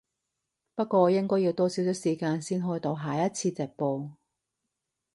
[0.73, 4.09] 不過我應該要多少少時間先開到下一次直播